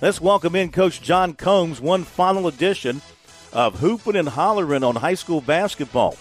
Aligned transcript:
Let's 0.00 0.20
welcome 0.20 0.54
in 0.54 0.70
Coach 0.70 1.02
John 1.02 1.32
Combs, 1.32 1.80
one 1.80 2.04
final 2.04 2.46
edition 2.46 3.02
of 3.52 3.80
Hoopin' 3.80 4.14
and 4.14 4.28
Hollerin' 4.28 4.84
on 4.84 4.94
high 4.94 5.14
school 5.14 5.40
basketball. 5.40 6.16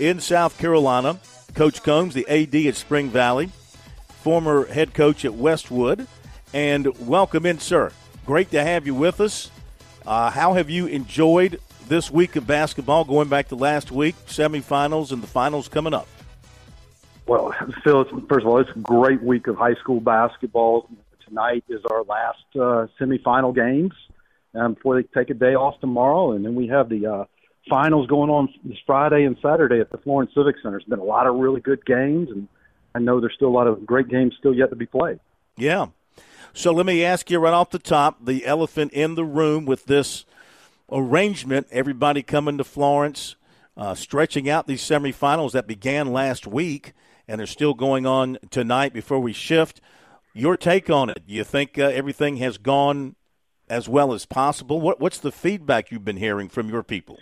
In 0.00 0.18
South 0.18 0.58
Carolina, 0.58 1.20
Coach 1.54 1.84
Combs, 1.84 2.14
the 2.14 2.26
AD 2.26 2.66
at 2.66 2.74
Spring 2.74 3.10
Valley, 3.10 3.50
former 4.08 4.66
head 4.66 4.92
coach 4.92 5.24
at 5.24 5.34
Westwood, 5.34 6.08
and 6.52 6.98
welcome 7.06 7.46
in, 7.46 7.60
sir. 7.60 7.92
Great 8.26 8.50
to 8.50 8.60
have 8.60 8.86
you 8.86 8.94
with 8.96 9.20
us. 9.20 9.52
Uh, 10.04 10.28
how 10.28 10.54
have 10.54 10.68
you 10.68 10.86
enjoyed 10.86 11.60
this 11.86 12.10
week 12.10 12.34
of 12.34 12.44
basketball 12.44 13.04
going 13.04 13.28
back 13.28 13.46
to 13.50 13.54
last 13.54 13.92
week, 13.92 14.16
semifinals 14.26 15.12
and 15.12 15.22
the 15.22 15.28
finals 15.28 15.68
coming 15.68 15.94
up? 15.94 16.08
Well, 17.28 17.54
Phil, 17.84 18.04
first 18.28 18.44
of 18.44 18.48
all, 18.48 18.58
it's 18.58 18.70
a 18.70 18.80
great 18.80 19.22
week 19.22 19.46
of 19.46 19.56
high 19.56 19.74
school 19.74 20.00
basketball. 20.00 20.88
Tonight 21.32 21.64
is 21.70 21.80
our 21.90 22.02
last 22.02 22.44
uh, 22.56 22.86
semifinal 23.00 23.54
games 23.54 23.94
um, 24.54 24.74
before 24.74 25.00
they 25.00 25.08
take 25.18 25.30
a 25.30 25.34
day 25.34 25.54
off 25.54 25.80
tomorrow, 25.80 26.32
and 26.32 26.44
then 26.44 26.54
we 26.54 26.68
have 26.68 26.90
the 26.90 27.06
uh, 27.06 27.24
finals 27.70 28.06
going 28.06 28.28
on 28.28 28.52
this 28.64 28.76
Friday 28.84 29.24
and 29.24 29.38
Saturday 29.40 29.80
at 29.80 29.90
the 29.90 29.96
Florence 29.96 30.30
Civic 30.34 30.56
Center. 30.62 30.76
It's 30.76 30.86
been 30.86 30.98
a 30.98 31.04
lot 31.04 31.26
of 31.26 31.36
really 31.36 31.62
good 31.62 31.86
games, 31.86 32.28
and 32.30 32.48
I 32.94 32.98
know 32.98 33.18
there's 33.18 33.32
still 33.34 33.48
a 33.48 33.56
lot 33.56 33.66
of 33.66 33.86
great 33.86 34.10
games 34.10 34.34
still 34.38 34.52
yet 34.52 34.68
to 34.68 34.76
be 34.76 34.84
played. 34.84 35.20
Yeah. 35.56 35.86
So 36.52 36.70
let 36.70 36.84
me 36.84 37.02
ask 37.02 37.30
you 37.30 37.38
right 37.38 37.54
off 37.54 37.70
the 37.70 37.78
top 37.78 38.26
the 38.26 38.44
elephant 38.44 38.92
in 38.92 39.14
the 39.14 39.24
room 39.24 39.64
with 39.64 39.86
this 39.86 40.26
arrangement, 40.90 41.66
everybody 41.70 42.22
coming 42.22 42.58
to 42.58 42.64
Florence, 42.64 43.36
uh, 43.74 43.94
stretching 43.94 44.50
out 44.50 44.66
these 44.66 44.82
semifinals 44.82 45.52
that 45.52 45.66
began 45.66 46.12
last 46.12 46.46
week 46.46 46.92
and 47.26 47.40
are 47.40 47.46
still 47.46 47.72
going 47.72 48.04
on 48.04 48.36
tonight 48.50 48.92
before 48.92 49.18
we 49.18 49.32
shift. 49.32 49.80
Your 50.34 50.56
take 50.56 50.88
on 50.88 51.10
it? 51.10 51.22
You 51.26 51.44
think 51.44 51.78
uh, 51.78 51.82
everything 51.82 52.36
has 52.38 52.56
gone 52.58 53.16
as 53.68 53.88
well 53.88 54.12
as 54.12 54.26
possible? 54.26 54.80
What, 54.80 55.00
what's 55.00 55.18
the 55.18 55.32
feedback 55.32 55.90
you've 55.90 56.04
been 56.04 56.16
hearing 56.16 56.48
from 56.48 56.68
your 56.68 56.82
people? 56.82 57.18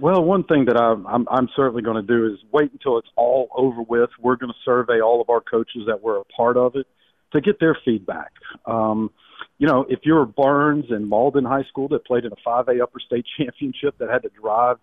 Well, 0.00 0.22
one 0.22 0.44
thing 0.44 0.66
that 0.66 0.76
I'm, 0.76 1.06
I'm, 1.06 1.26
I'm 1.30 1.48
certainly 1.56 1.82
going 1.82 1.96
to 1.96 2.02
do 2.02 2.26
is 2.26 2.38
wait 2.52 2.70
until 2.72 2.98
it's 2.98 3.08
all 3.16 3.48
over 3.56 3.82
with. 3.82 4.10
We're 4.20 4.36
going 4.36 4.52
to 4.52 4.58
survey 4.64 5.00
all 5.00 5.20
of 5.20 5.30
our 5.30 5.40
coaches 5.40 5.82
that 5.86 6.02
were 6.02 6.18
a 6.18 6.24
part 6.24 6.56
of 6.56 6.76
it 6.76 6.86
to 7.32 7.40
get 7.40 7.58
their 7.60 7.76
feedback. 7.84 8.32
Um, 8.66 9.10
you 9.58 9.66
know, 9.66 9.86
if 9.88 10.00
you're 10.04 10.26
Byrnes 10.26 10.86
and 10.90 11.10
Mauldin 11.10 11.46
High 11.46 11.64
School 11.64 11.88
that 11.88 12.04
played 12.04 12.24
in 12.24 12.32
a 12.32 12.48
5A 12.48 12.82
Upper 12.82 13.00
State 13.00 13.24
Championship 13.38 13.96
that 13.98 14.10
had 14.10 14.22
to 14.22 14.30
drive 14.40 14.76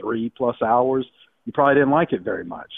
three 0.00 0.30
plus 0.36 0.56
hours, 0.62 1.06
you 1.44 1.52
probably 1.52 1.74
didn't 1.74 1.90
like 1.90 2.12
it 2.12 2.20
very 2.20 2.44
much. 2.44 2.72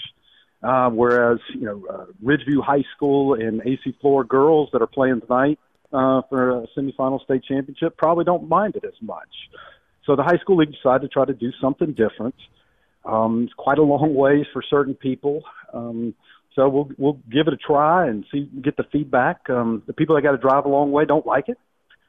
Uh, 0.63 0.91
whereas, 0.91 1.39
you 1.55 1.63
know, 1.63 1.83
uh, 1.89 2.05
Ridgeview 2.23 2.63
High 2.63 2.85
School 2.95 3.35
and 3.35 3.63
AC 3.63 3.97
Flora 4.01 4.27
girls 4.27 4.69
that 4.73 4.83
are 4.83 4.87
playing 4.87 5.23
tonight 5.23 5.59
uh, 5.93 6.23
for 6.29 6.63
a 6.63 6.67
semifinal 6.77 7.23
state 7.25 7.45
championship 7.45 7.97
probably 7.97 8.25
don't 8.25 8.49
mind 8.49 8.77
it 8.77 8.85
as 8.85 9.01
much. 9.01 9.29
So 10.05 10.17
the 10.17 10.23
high 10.23 10.39
school 10.39 10.57
league 10.57 10.73
decided 10.73 11.03
to 11.03 11.09
try 11.09 11.25
to 11.25 11.33
do 11.33 11.51
something 11.61 11.93
different. 11.93 12.35
Um, 13.05 13.45
it's 13.45 13.55
quite 13.55 13.79
a 13.79 13.83
long 13.83 14.15
ways 14.15 14.47
for 14.53 14.63
certain 14.63 14.95
people. 14.95 15.43
Um, 15.73 16.15
so 16.55 16.69
we'll 16.69 16.91
we'll 16.99 17.21
give 17.31 17.47
it 17.47 17.55
a 17.55 17.57
try 17.57 18.09
and 18.09 18.25
see 18.33 18.51
get 18.61 18.77
the 18.77 18.85
feedback. 18.85 19.49
Um, 19.49 19.83
the 19.87 19.93
people 19.93 20.17
that 20.17 20.23
got 20.23 20.33
to 20.33 20.39
drive 20.39 20.65
a 20.65 20.69
long 20.69 20.91
way 20.91 21.05
don't 21.05 21.25
like 21.25 21.49
it. 21.49 21.59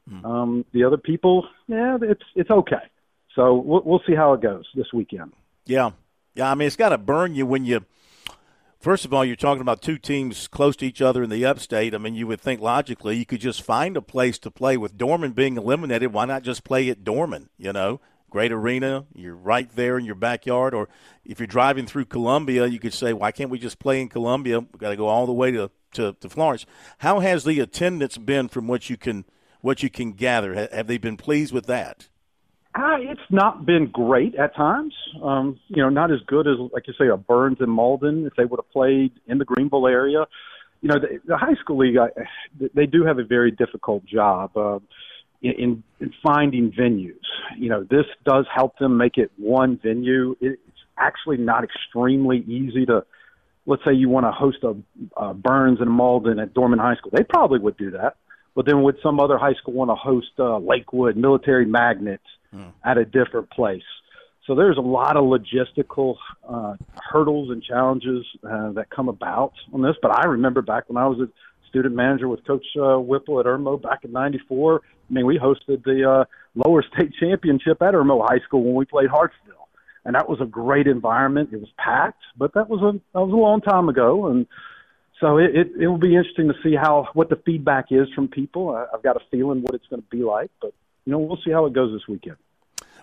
Mm. 0.09 0.25
Um, 0.25 0.65
the 0.73 0.83
other 0.83 0.97
people, 0.97 1.47
yeah, 1.67 1.97
it's 2.01 2.23
it's 2.35 2.49
okay. 2.49 2.89
So 3.35 3.55
we'll, 3.55 3.81
we'll 3.85 4.01
see 4.07 4.15
how 4.15 4.33
it 4.33 4.41
goes 4.41 4.65
this 4.75 4.91
weekend. 4.93 5.33
Yeah, 5.65 5.91
yeah. 6.33 6.51
I 6.51 6.55
mean, 6.55 6.67
it's 6.67 6.75
got 6.75 6.89
to 6.89 6.97
burn 6.97 7.35
you 7.35 7.45
when 7.45 7.65
you. 7.65 7.85
First 8.81 9.05
of 9.05 9.13
all, 9.13 9.23
you're 9.23 9.35
talking 9.35 9.61
about 9.61 9.83
two 9.83 9.99
teams 9.99 10.47
close 10.47 10.75
to 10.77 10.87
each 10.87 11.03
other 11.03 11.21
in 11.21 11.29
the 11.29 11.45
upstate. 11.45 11.93
I 11.93 11.99
mean, 11.99 12.15
you 12.15 12.25
would 12.25 12.41
think 12.41 12.59
logically 12.59 13.15
you 13.15 13.27
could 13.27 13.39
just 13.39 13.61
find 13.61 13.95
a 13.95 14.01
place 14.01 14.39
to 14.39 14.49
play. 14.49 14.75
With 14.75 14.97
Dorman 14.97 15.33
being 15.33 15.55
eliminated, 15.55 16.11
why 16.11 16.25
not 16.25 16.41
just 16.41 16.63
play 16.63 16.89
at 16.89 17.03
Dorman? 17.03 17.49
You 17.59 17.73
know, 17.73 18.01
great 18.31 18.51
arena. 18.51 19.05
You're 19.13 19.35
right 19.35 19.69
there 19.75 19.99
in 19.99 20.05
your 20.05 20.15
backyard. 20.15 20.73
Or 20.73 20.89
if 21.23 21.39
you're 21.39 21.45
driving 21.45 21.85
through 21.85 22.05
Columbia, 22.05 22.65
you 22.65 22.79
could 22.79 22.95
say, 22.95 23.13
why 23.13 23.31
can't 23.31 23.51
we 23.51 23.59
just 23.59 23.77
play 23.77 24.01
in 24.01 24.09
Columbia? 24.09 24.61
We've 24.61 24.79
got 24.79 24.89
to 24.89 24.95
go 24.95 25.07
all 25.07 25.27
the 25.27 25.31
way 25.31 25.51
to, 25.51 25.69
to, 25.93 26.13
to 26.19 26.27
Florence. 26.27 26.65
How 26.97 27.19
has 27.19 27.43
the 27.43 27.59
attendance 27.59 28.17
been 28.17 28.47
from 28.47 28.67
what 28.67 28.89
you 28.89 28.97
can 28.97 29.25
what 29.59 29.83
you 29.83 29.91
can 29.91 30.13
gather? 30.13 30.55
Have 30.55 30.87
they 30.87 30.97
been 30.97 31.17
pleased 31.17 31.53
with 31.53 31.67
that? 31.67 32.07
Uh, 32.73 32.95
it's 32.99 33.19
not 33.29 33.65
been 33.65 33.89
great 33.91 34.35
at 34.35 34.55
times. 34.55 34.93
Um, 35.21 35.59
you 35.67 35.83
know, 35.83 35.89
not 35.89 36.11
as 36.11 36.19
good 36.25 36.47
as, 36.47 36.55
like 36.71 36.87
you 36.87 36.93
say, 36.97 37.07
a 37.07 37.17
Byrnes 37.17 37.57
and 37.59 37.69
Mauldin 37.69 38.25
if 38.25 38.33
they 38.37 38.45
would 38.45 38.59
have 38.59 38.71
played 38.71 39.11
in 39.27 39.39
the 39.39 39.45
Greenville 39.45 39.87
area. 39.87 40.25
You 40.81 40.89
know, 40.89 40.99
the, 40.99 41.19
the 41.25 41.37
high 41.37 41.55
school 41.61 41.77
league, 41.79 41.97
I, 41.97 42.07
they 42.73 42.85
do 42.85 43.05
have 43.05 43.19
a 43.19 43.25
very 43.25 43.51
difficult 43.51 44.05
job. 44.05 44.55
Uh, 44.55 44.79
in, 45.41 45.83
in 45.99 46.13
finding 46.23 46.71
venues. 46.71 47.15
You 47.57 47.69
know, 47.69 47.83
this 47.83 48.05
does 48.25 48.45
help 48.53 48.77
them 48.77 48.97
make 48.97 49.17
it 49.17 49.31
one 49.37 49.79
venue. 49.81 50.35
It's 50.39 50.61
actually 50.97 51.37
not 51.37 51.63
extremely 51.63 52.39
easy 52.47 52.85
to. 52.85 53.05
Let's 53.65 53.83
say 53.85 53.93
you 53.93 54.09
want 54.09 54.25
to 54.25 54.31
host 54.31 54.57
a, 54.63 54.75
a 55.21 55.33
Byrnes 55.33 55.81
and 55.81 55.89
Mauldin 55.89 56.41
at 56.41 56.53
Dorman 56.53 56.79
High 56.79 56.95
School. 56.95 57.11
They 57.13 57.23
probably 57.23 57.59
would 57.59 57.77
do 57.77 57.91
that. 57.91 58.15
But 58.55 58.65
then 58.65 58.81
would 58.83 58.97
some 59.01 59.19
other 59.19 59.37
high 59.37 59.53
school 59.53 59.73
want 59.73 59.91
to 59.91 59.95
host 59.95 60.31
uh, 60.39 60.57
Lakewood 60.57 61.15
Military 61.15 61.65
Magnets 61.65 62.23
mm. 62.53 62.71
at 62.83 62.97
a 62.97 63.05
different 63.05 63.49
place? 63.49 63.83
So 64.47 64.55
there's 64.55 64.77
a 64.77 64.81
lot 64.81 65.17
of 65.17 65.25
logistical 65.25 66.17
uh, 66.47 66.75
hurdles 67.11 67.51
and 67.51 67.63
challenges 67.63 68.25
uh, 68.43 68.71
that 68.71 68.89
come 68.89 69.07
about 69.07 69.53
on 69.71 69.81
this. 69.81 69.95
But 70.01 70.17
I 70.17 70.25
remember 70.25 70.61
back 70.61 70.89
when 70.89 70.97
I 70.97 71.07
was 71.07 71.19
a 71.19 71.29
student 71.69 71.95
manager 71.95 72.27
with 72.27 72.45
Coach 72.45 72.65
uh, 72.75 72.97
Whipple 72.99 73.39
at 73.39 73.45
Irmo 73.45 73.81
back 73.81 74.03
in 74.03 74.11
'94 74.11 74.81
I 75.11 75.13
mean, 75.13 75.25
we 75.25 75.37
hosted 75.37 75.83
the 75.83 76.09
uh, 76.09 76.25
lower 76.55 76.83
state 76.95 77.11
championship 77.19 77.81
at 77.81 77.93
Irmo 77.93 78.25
High 78.27 78.39
School 78.45 78.63
when 78.63 78.75
we 78.75 78.85
played 78.85 79.09
Hartsville, 79.09 79.67
and 80.05 80.15
that 80.15 80.29
was 80.29 80.39
a 80.41 80.45
great 80.45 80.87
environment. 80.87 81.49
It 81.51 81.59
was 81.59 81.69
packed, 81.77 82.23
but 82.37 82.53
that 82.53 82.69
was 82.69 82.81
a 82.81 82.93
that 83.13 83.19
was 83.19 83.33
a 83.33 83.35
long 83.35 83.61
time 83.61 83.89
ago, 83.89 84.27
and 84.27 84.47
so 85.19 85.37
it 85.37 85.55
it, 85.55 85.67
it 85.81 85.87
will 85.87 85.97
be 85.97 86.15
interesting 86.15 86.47
to 86.47 86.55
see 86.63 86.75
how 86.75 87.09
what 87.13 87.29
the 87.29 87.35
feedback 87.45 87.87
is 87.91 88.07
from 88.15 88.29
people. 88.29 88.69
I, 88.69 88.85
I've 88.93 89.03
got 89.03 89.17
a 89.17 89.21
feeling 89.29 89.61
what 89.61 89.75
it's 89.75 89.87
going 89.87 90.01
to 90.01 90.07
be 90.07 90.23
like, 90.23 90.51
but 90.61 90.73
you 91.05 91.11
know, 91.11 91.19
we'll 91.19 91.39
see 91.43 91.51
how 91.51 91.65
it 91.65 91.73
goes 91.73 91.91
this 91.91 92.07
weekend. 92.07 92.37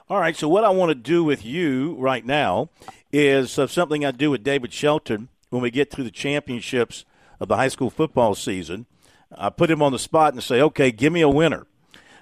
All 0.09 0.19
right. 0.19 0.37
So 0.37 0.49
what 0.49 0.65
I 0.65 0.71
want 0.71 0.91
to 0.91 0.95
do 0.95 1.23
with 1.23 1.45
you 1.45 1.95
right 1.99 2.25
now 2.25 2.71
is 3.13 3.59
uh, 3.59 3.67
something 3.67 4.05
I 4.05 4.11
do 4.11 4.31
with 4.31 4.43
David 4.43 4.73
Shelton 4.73 5.29
when 5.51 5.63
we 5.63 5.71
get 5.71 5.91
through 5.91 6.05
the 6.05 6.11
championships 6.11 7.05
of 7.41 7.49
the 7.49 7.57
high 7.57 7.69
school 7.69 7.91
football 7.91 8.35
season. 8.35 8.87
I 9.37 9.51
put 9.51 9.71
him 9.71 9.83
on 9.83 9.93
the 9.93 9.99
spot 9.99 10.33
and 10.33 10.43
say, 10.43 10.63
"Okay, 10.63 10.91
give 10.91 11.13
me 11.13 11.21
a 11.21 11.29
winner." 11.29 11.67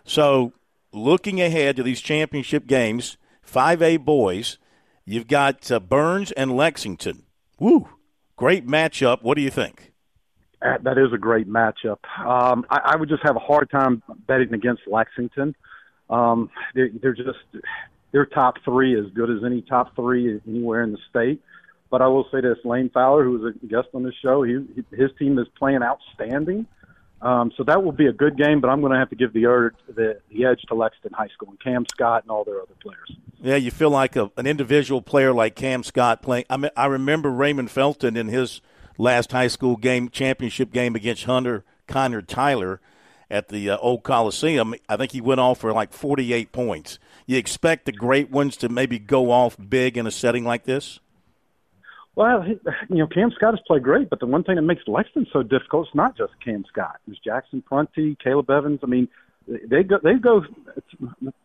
So, 0.04 0.52
looking 0.92 1.40
ahead 1.40 1.76
to 1.76 1.84
these 1.84 2.00
championship 2.00 2.66
games, 2.66 3.16
5A 3.44 4.04
boys, 4.04 4.58
you've 5.04 5.28
got 5.28 5.70
uh, 5.70 5.78
Byrnes 5.78 6.32
and 6.32 6.56
Lexington. 6.56 7.22
Woo! 7.60 7.88
Great 8.34 8.66
matchup. 8.66 9.22
What 9.22 9.36
do 9.36 9.42
you 9.42 9.50
think? 9.50 9.92
That 10.60 10.98
is 10.98 11.12
a 11.12 11.18
great 11.18 11.48
matchup. 11.48 11.98
Um, 12.18 12.64
I, 12.70 12.92
I 12.92 12.96
would 12.96 13.08
just 13.08 13.22
have 13.22 13.36
a 13.36 13.40
hard 13.40 13.70
time 13.70 14.02
betting 14.26 14.54
against 14.54 14.82
Lexington. 14.86 15.54
Um, 16.08 16.50
they're, 16.74 16.90
they're 17.00 17.14
just 17.14 17.38
their 18.12 18.26
top 18.26 18.56
three 18.64 18.98
as 18.98 19.06
good 19.12 19.30
as 19.30 19.44
any 19.44 19.60
top 19.62 19.94
three 19.94 20.40
anywhere 20.48 20.82
in 20.82 20.92
the 20.92 20.98
state. 21.10 21.42
But 21.90 22.02
I 22.02 22.08
will 22.08 22.26
say 22.32 22.40
this: 22.40 22.58
Lane 22.64 22.90
Fowler, 22.92 23.22
who 23.22 23.38
was 23.38 23.54
a 23.54 23.66
guest 23.66 23.88
on 23.94 24.02
the 24.02 24.12
show, 24.22 24.42
he, 24.42 24.64
his 24.90 25.10
team 25.18 25.38
is 25.38 25.46
playing 25.58 25.82
outstanding. 25.82 26.66
Um, 27.22 27.52
so 27.56 27.64
that 27.64 27.82
will 27.82 27.92
be 27.92 28.06
a 28.06 28.12
good 28.12 28.36
game, 28.36 28.60
but 28.60 28.68
I'm 28.68 28.80
going 28.80 28.92
to 28.92 28.98
have 28.98 29.08
to 29.10 29.16
give 29.16 29.32
the, 29.32 29.46
urge, 29.46 29.74
the 29.88 30.20
the 30.30 30.44
edge 30.44 30.60
to 30.68 30.74
Lexington 30.74 31.12
High 31.14 31.28
School 31.28 31.48
and 31.48 31.60
Cam 31.60 31.86
Scott 31.90 32.22
and 32.22 32.30
all 32.30 32.44
their 32.44 32.60
other 32.60 32.74
players. 32.82 33.16
Yeah, 33.40 33.56
you 33.56 33.70
feel 33.70 33.90
like 33.90 34.16
a, 34.16 34.30
an 34.36 34.46
individual 34.46 35.00
player 35.00 35.32
like 35.32 35.54
Cam 35.54 35.82
Scott 35.82 36.22
playing. 36.22 36.44
I 36.50 36.56
mean, 36.56 36.70
I 36.76 36.86
remember 36.86 37.30
Raymond 37.30 37.70
Felton 37.70 38.16
in 38.16 38.28
his 38.28 38.60
last 38.98 39.32
high 39.32 39.48
school 39.48 39.76
game 39.76 40.08
championship 40.08 40.72
game 40.72 40.94
against 40.94 41.24
Hunter 41.24 41.64
Kinard 41.88 42.26
Tyler 42.26 42.80
at 43.30 43.48
the 43.48 43.70
uh, 43.70 43.76
old 43.78 44.02
Coliseum. 44.02 44.74
I 44.88 44.96
think 44.96 45.12
he 45.12 45.20
went 45.20 45.40
off 45.40 45.58
for 45.60 45.72
like 45.72 45.92
48 45.92 46.52
points. 46.52 46.98
You 47.26 47.38
expect 47.38 47.86
the 47.86 47.92
great 47.92 48.30
ones 48.30 48.56
to 48.58 48.68
maybe 48.68 48.98
go 48.98 49.30
off 49.30 49.56
big 49.68 49.96
in 49.96 50.06
a 50.06 50.10
setting 50.10 50.44
like 50.44 50.64
this? 50.64 51.00
Well, 52.14 52.46
you 52.48 52.58
know, 52.88 53.06
Cam 53.06 53.30
Scott 53.32 53.52
has 53.52 53.60
played 53.66 53.82
great, 53.82 54.08
but 54.08 54.20
the 54.20 54.26
one 54.26 54.42
thing 54.42 54.56
that 54.56 54.62
makes 54.62 54.82
Lexington 54.86 55.26
so 55.32 55.42
difficult 55.42 55.88
is 55.88 55.94
not 55.94 56.16
just 56.16 56.32
Cam 56.42 56.64
Scott. 56.66 56.96
It's 57.06 57.18
Jackson 57.18 57.60
Prunty, 57.60 58.16
Caleb 58.22 58.48
Evans. 58.48 58.80
I 58.82 58.86
mean, 58.86 59.08
they 59.46 59.82
go. 59.82 59.98
They 60.02 60.14
go. 60.14 60.42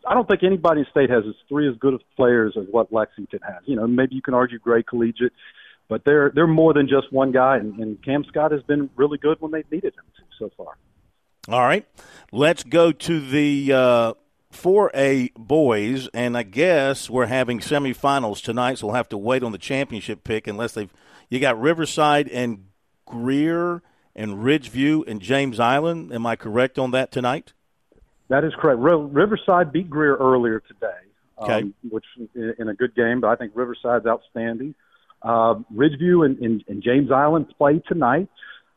I 0.08 0.14
don't 0.14 0.28
think 0.30 0.44
anybody 0.44 0.82
in 0.82 0.88
state 0.90 1.10
has 1.10 1.24
as 1.28 1.36
three 1.50 1.70
as 1.70 1.76
good 1.78 1.94
of 1.94 2.02
players 2.16 2.56
as 2.58 2.66
what 2.72 2.92
Lexington 2.92 3.40
has. 3.44 3.64
You 3.66 3.76
know, 3.76 3.86
maybe 3.86 4.16
you 4.16 4.22
can 4.22 4.34
argue 4.34 4.60
Gray 4.60 4.82
Collegiate, 4.82 5.34
but 5.92 6.06
they're 6.06 6.32
they're 6.34 6.48
more 6.48 6.74
than 6.74 6.88
just 6.88 7.12
one 7.12 7.34
guy. 7.34 7.58
And, 7.58 7.78
and 7.78 8.02
Cam 8.02 8.24
Scott 8.24 8.54
has 8.54 8.64
been 8.64 8.90
really 8.96 9.18
good 9.18 9.42
when 9.42 9.52
they've 9.52 9.70
needed 9.70 9.94
him 9.94 10.06
so 10.40 10.50
far. 10.56 10.78
All 11.50 11.60
right, 11.60 11.86
let's 12.32 12.64
go 12.64 12.94
to 12.94 13.20
the 13.20 13.74
uh, 13.74 14.14
4A 14.54 15.34
boys, 15.36 16.08
and 16.14 16.38
I 16.38 16.44
guess 16.44 17.10
we're 17.10 17.26
having 17.26 17.60
semifinals 17.60 18.42
tonight, 18.42 18.78
so 18.78 18.88
we'll 18.88 18.96
have 18.96 19.10
to 19.10 19.18
wait 19.18 19.44
on 19.44 19.52
the 19.52 19.58
championship 19.58 20.24
pick 20.24 20.48
unless 20.48 20.72
they've. 20.72 20.94
You 21.30 21.42
got 21.42 21.60
Riverside 21.60 22.30
and 22.30 22.68
Greer 23.06 23.82
and 24.16 24.36
Ridgeview 24.36 25.06
and 25.08 25.22
James 25.22 25.60
Island. 25.60 26.14
Am 26.14 26.26
I 26.26 26.38
correct 26.38 26.80
on 26.80 26.92
that 26.92 27.12
tonight? 27.12 27.52
That 28.30 28.46
is 28.46 28.54
correct. 28.58 28.80
Riverside 28.80 29.74
beat 29.74 29.90
Greer 29.90 30.16
earlier 30.16 30.62
today, 30.62 31.02
okay. 31.40 31.58
um, 31.64 31.74
which 31.90 32.06
in 32.34 32.70
a 32.70 32.74
good 32.74 32.96
game, 32.96 33.20
but 33.20 33.28
I 33.28 33.36
think 33.36 33.52
Riverside's 33.56 34.06
outstanding. 34.06 34.74
Uh, 35.22 35.56
Ridgeview 35.74 36.26
and, 36.26 36.38
and, 36.40 36.64
and 36.68 36.84
James 36.84 37.12
Island 37.12 37.54
play 37.58 37.82
tonight. 37.88 38.28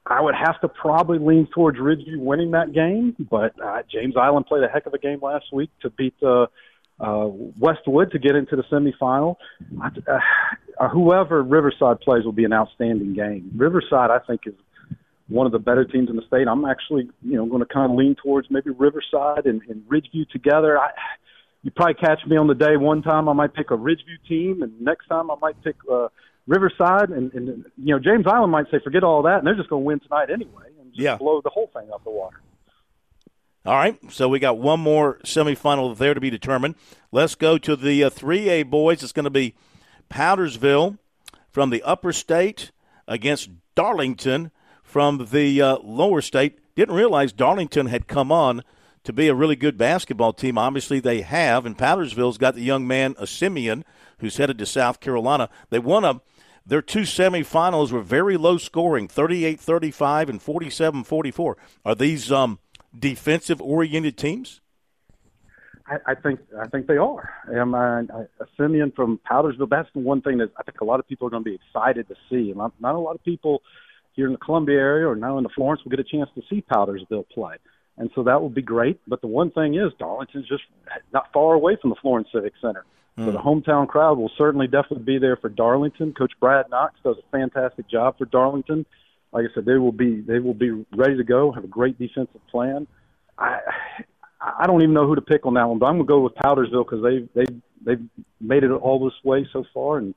I 0.06 0.20
would 0.20 0.34
have 0.34 0.60
to 0.60 0.68
probably 0.68 1.18
lean 1.18 1.48
towards 1.54 1.78
Ridgeview 1.78 2.18
winning 2.18 2.50
that 2.50 2.72
game, 2.72 3.16
but 3.30 3.54
uh, 3.62 3.82
James 3.90 4.16
Island 4.16 4.46
played 4.46 4.62
a 4.62 4.68
heck 4.68 4.84
of 4.86 4.92
a 4.92 4.98
game 4.98 5.20
last 5.22 5.46
week 5.50 5.70
to 5.80 5.88
beat 5.88 6.14
uh, 6.22 6.46
uh, 7.00 7.26
Westwood 7.58 8.12
to 8.12 8.18
get 8.18 8.36
into 8.36 8.54
the 8.56 8.64
semifinal. 8.64 9.36
Uh, 9.82 10.18
uh, 10.78 10.88
whoever 10.88 11.42
Riverside 11.42 12.00
plays 12.00 12.24
will 12.24 12.32
be 12.32 12.44
an 12.44 12.52
outstanding 12.52 13.14
game. 13.14 13.50
Riverside, 13.56 14.10
I 14.10 14.18
think, 14.26 14.42
is 14.46 14.54
one 15.28 15.46
of 15.46 15.52
the 15.52 15.58
better 15.58 15.86
teams 15.86 16.10
in 16.10 16.16
the 16.16 16.26
state. 16.26 16.46
I'm 16.48 16.66
actually, 16.66 17.08
you 17.22 17.36
know, 17.36 17.46
going 17.46 17.60
to 17.60 17.66
kind 17.66 17.90
of 17.90 17.96
lean 17.96 18.14
towards 18.22 18.50
maybe 18.50 18.70
Riverside 18.70 19.46
and, 19.46 19.62
and 19.68 19.82
Ridgeview 19.88 20.28
together. 20.28 20.78
I, 20.78 20.90
you 21.62 21.70
probably 21.70 21.94
catch 21.94 22.20
me 22.26 22.36
on 22.36 22.46
the 22.46 22.54
day. 22.54 22.76
One 22.76 23.00
time 23.00 23.28
I 23.28 23.32
might 23.32 23.54
pick 23.54 23.70
a 23.70 23.76
Ridgeview 23.76 24.28
team, 24.28 24.62
and 24.62 24.78
next 24.82 25.06
time 25.06 25.30
I 25.30 25.36
might 25.40 25.60
pick 25.64 25.76
uh, 25.90 26.08
Riverside. 26.46 27.10
And, 27.10 27.32
and 27.34 27.64
you 27.76 27.94
know, 27.94 27.98
James 27.98 28.26
Island 28.26 28.52
might 28.52 28.70
say, 28.70 28.78
forget 28.82 29.02
all 29.02 29.22
that, 29.22 29.38
and 29.38 29.46
they're 29.46 29.54
just 29.54 29.70
going 29.70 29.82
to 29.82 29.86
win 29.86 30.00
tonight 30.00 30.30
anyway, 30.30 30.64
and 30.80 30.90
just 30.90 31.00
yeah. 31.00 31.16
blow 31.16 31.40
the 31.42 31.50
whole 31.50 31.70
thing 31.72 31.88
out 31.92 32.04
the 32.04 32.10
water. 32.10 32.40
All 33.66 33.76
right, 33.76 33.98
so 34.12 34.28
we 34.28 34.40
got 34.40 34.58
one 34.58 34.80
more 34.80 35.18
semifinal 35.24 35.96
there 35.96 36.12
to 36.12 36.20
be 36.20 36.28
determined. 36.28 36.74
Let's 37.10 37.34
go 37.34 37.56
to 37.56 37.76
the 37.76 38.04
uh, 38.04 38.10
3A 38.10 38.68
boys. 38.68 39.02
It's 39.02 39.12
going 39.12 39.24
to 39.24 39.30
be 39.30 39.54
Powdersville 40.10 40.98
from 41.50 41.70
the 41.70 41.82
upper 41.82 42.12
state 42.12 42.72
against 43.08 43.48
Darlington 43.74 44.50
from 44.82 45.28
the 45.30 45.62
uh, 45.62 45.78
lower 45.82 46.20
state. 46.20 46.58
Didn't 46.74 46.94
realize 46.94 47.32
Darlington 47.32 47.86
had 47.86 48.06
come 48.06 48.30
on 48.30 48.62
to 49.04 49.12
be 49.12 49.28
a 49.28 49.34
really 49.34 49.56
good 49.56 49.78
basketball 49.78 50.32
team. 50.34 50.58
Obviously, 50.58 51.00
they 51.00 51.22
have, 51.22 51.64
and 51.64 51.78
Powdersville's 51.78 52.38
got 52.38 52.54
the 52.54 52.62
young 52.62 52.86
man, 52.86 53.14
a 53.18 53.26
Simeon, 53.26 53.84
who's 54.18 54.36
headed 54.36 54.58
to 54.58 54.66
South 54.66 55.00
Carolina. 55.00 55.48
They 55.70 55.78
won 55.78 56.04
a 56.04 56.20
their 56.66 56.82
two 56.82 57.02
semifinals 57.02 57.92
were 57.92 58.02
very 58.02 58.36
low 58.36 58.56
scoring, 58.56 59.08
38-35 59.08 60.28
and 60.28 60.40
47-44. 60.40 61.54
Are 61.84 61.94
these 61.94 62.32
um, 62.32 62.58
defensive 62.98 63.60
oriented 63.60 64.16
teams? 64.16 64.60
I, 65.86 65.96
I 66.06 66.14
think 66.14 66.40
I 66.58 66.66
think 66.68 66.86
they 66.86 66.96
are. 66.96 67.30
Um, 67.54 67.74
I, 67.74 68.00
I, 68.00 68.24
Simeon 68.56 68.92
from 68.96 69.20
Powdersville. 69.30 69.68
That's 69.68 69.88
the 69.92 70.00
one 70.00 70.22
thing 70.22 70.38
that 70.38 70.50
I 70.56 70.62
think 70.62 70.80
a 70.80 70.84
lot 70.84 70.98
of 70.98 71.06
people 71.06 71.26
are 71.26 71.30
going 71.30 71.44
to 71.44 71.50
be 71.50 71.56
excited 71.56 72.08
to 72.08 72.14
see. 72.30 72.52
Not, 72.56 72.72
not 72.80 72.94
a 72.94 72.98
lot 72.98 73.14
of 73.14 73.22
people 73.22 73.62
here 74.14 74.26
in 74.26 74.32
the 74.32 74.38
Columbia 74.38 74.78
area 74.78 75.06
or 75.06 75.16
now 75.16 75.36
in 75.36 75.42
the 75.42 75.50
Florence 75.50 75.84
will 75.84 75.90
get 75.90 76.00
a 76.00 76.04
chance 76.04 76.30
to 76.36 76.42
see 76.48 76.64
Powdersville 76.70 77.28
play. 77.28 77.56
And 77.96 78.10
so 78.14 78.22
that 78.24 78.40
will 78.40 78.50
be 78.50 78.62
great. 78.62 79.00
But 79.06 79.20
the 79.20 79.26
one 79.26 79.50
thing 79.50 79.74
is, 79.74 79.92
Darlington's 79.98 80.48
just 80.48 80.64
not 81.12 81.32
far 81.32 81.54
away 81.54 81.76
from 81.80 81.90
the 81.90 81.96
Florence 82.00 82.28
Civic 82.32 82.54
Center. 82.60 82.84
Mm. 83.18 83.26
So 83.26 83.32
the 83.32 83.38
hometown 83.38 83.86
crowd 83.86 84.18
will 84.18 84.30
certainly 84.36 84.66
definitely 84.66 85.04
be 85.04 85.18
there 85.18 85.36
for 85.36 85.48
Darlington. 85.48 86.12
Coach 86.12 86.32
Brad 86.40 86.66
Knox 86.70 86.94
does 87.04 87.16
a 87.18 87.30
fantastic 87.30 87.88
job 87.88 88.18
for 88.18 88.24
Darlington. 88.24 88.84
Like 89.32 89.46
I 89.50 89.54
said, 89.54 89.64
they 89.64 89.76
will 89.76 89.92
be 89.92 90.20
they 90.20 90.38
will 90.38 90.54
be 90.54 90.70
ready 90.94 91.16
to 91.16 91.24
go. 91.24 91.52
Have 91.52 91.64
a 91.64 91.68
great 91.68 91.98
defensive 91.98 92.40
plan. 92.50 92.86
I 93.38 93.60
I 94.40 94.66
don't 94.66 94.82
even 94.82 94.94
know 94.94 95.06
who 95.06 95.14
to 95.14 95.22
pick 95.22 95.46
on 95.46 95.54
that 95.54 95.68
one, 95.68 95.78
but 95.78 95.86
I'm 95.86 95.94
gonna 95.94 96.04
go 96.04 96.20
with 96.20 96.34
Powdersville 96.34 96.84
because 96.88 97.02
they 97.02 97.28
they 97.34 97.46
they've 97.84 98.04
made 98.40 98.64
it 98.64 98.70
all 98.70 99.04
this 99.04 99.14
way 99.24 99.46
so 99.52 99.64
far. 99.72 99.98
And 99.98 100.14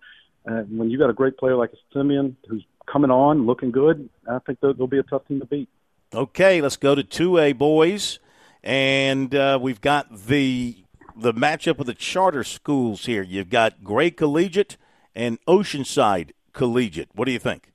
uh, 0.47 0.61
when 0.63 0.89
you 0.89 0.97
got 0.97 1.09
a 1.09 1.13
great 1.13 1.37
player 1.37 1.55
like 1.55 1.71
Simeon 1.93 2.35
who's 2.47 2.65
coming 2.85 3.11
on, 3.11 3.45
looking 3.45 3.71
good, 3.71 4.09
I 4.29 4.39
think 4.39 4.59
they'll, 4.59 4.73
they'll 4.73 4.87
be 4.87 4.99
a 4.99 5.03
tough 5.03 5.27
team 5.27 5.39
to 5.39 5.45
beat. 5.45 5.69
Okay, 6.13 6.61
let's 6.61 6.77
go 6.77 6.95
to 6.95 7.03
two 7.03 7.37
A 7.37 7.53
boys, 7.53 8.19
and 8.63 9.33
uh, 9.35 9.59
we've 9.61 9.81
got 9.81 10.25
the 10.27 10.77
the 11.17 11.33
matchup 11.33 11.79
of 11.79 11.85
the 11.85 11.93
charter 11.93 12.43
schools 12.43 13.05
here. 13.05 13.23
You've 13.23 13.49
got 13.49 13.83
Gray 13.83 14.11
Collegiate 14.11 14.77
and 15.15 15.43
Oceanside 15.45 16.31
Collegiate. 16.53 17.09
What 17.13 17.25
do 17.25 17.31
you 17.31 17.39
think? 17.39 17.71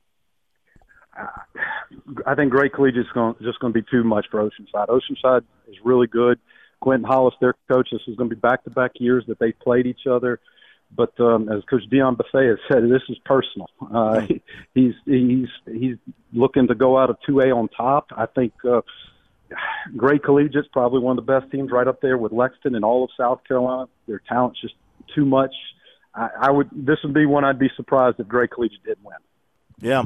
I 2.25 2.35
think 2.35 2.51
Gray 2.51 2.69
Collegiate 2.69 3.05
is 3.05 3.11
going, 3.13 3.35
just 3.41 3.59
going 3.59 3.73
to 3.73 3.81
be 3.81 3.85
too 3.89 4.03
much 4.03 4.25
for 4.31 4.41
Oceanside. 4.41 4.87
Oceanside 4.87 5.43
is 5.67 5.75
really 5.83 6.07
good. 6.07 6.39
Quentin 6.79 7.05
Hollis, 7.05 7.35
their 7.39 7.55
coach, 7.71 7.89
this 7.91 8.01
is 8.07 8.15
going 8.15 8.29
to 8.29 8.35
be 8.35 8.39
back-to-back 8.39 8.91
years 8.95 9.23
that 9.27 9.39
they 9.39 9.51
played 9.51 9.85
each 9.85 10.05
other. 10.09 10.39
But 10.95 11.17
um, 11.19 11.49
as 11.49 11.63
Coach 11.69 11.83
Dion 11.89 12.15
Buffet 12.15 12.45
has 12.45 12.57
said, 12.71 12.83
this 12.83 13.01
is 13.09 13.17
personal. 13.25 13.69
Uh, 13.93 14.19
he, 14.21 14.41
he's 14.75 14.93
he's 15.05 15.47
he's 15.65 15.95
looking 16.33 16.67
to 16.67 16.75
go 16.75 16.97
out 16.97 17.09
of 17.09 17.17
2A 17.27 17.55
on 17.55 17.67
top. 17.69 18.11
I 18.15 18.27
think 18.27 18.53
uh, 18.63 18.81
Gray 19.97 20.19
Collegiate's 20.19 20.67
probably 20.71 20.99
one 20.99 21.17
of 21.17 21.25
the 21.25 21.39
best 21.39 21.51
teams, 21.51 21.71
right 21.71 21.87
up 21.87 22.01
there 22.01 22.17
with 22.17 22.31
Lexington 22.31 22.75
and 22.75 22.85
all 22.85 23.03
of 23.03 23.09
South 23.17 23.41
Carolina. 23.47 23.89
Their 24.07 24.21
talent's 24.27 24.59
just 24.61 24.75
too 25.13 25.25
much. 25.25 25.53
I, 26.15 26.29
I 26.41 26.51
would. 26.51 26.69
This 26.71 26.97
would 27.03 27.13
be 27.13 27.25
one 27.25 27.43
I'd 27.43 27.59
be 27.59 27.71
surprised 27.75 28.19
if 28.19 28.27
Gray 28.27 28.47
Collegiate 28.47 28.83
didn't 28.83 29.03
win. 29.03 29.15
Yeah, 29.79 30.03